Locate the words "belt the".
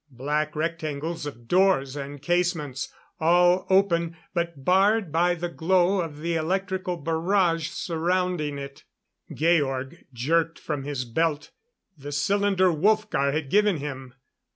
11.05-12.11